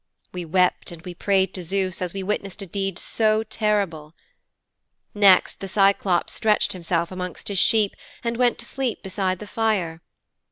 [0.33, 4.15] We wept and we prayed to Zeus as we witnessed a deed so terrible.'
[5.13, 10.01] 'Next the Cyclops stretched himself amongst his sheep and went to sleep beside the fire.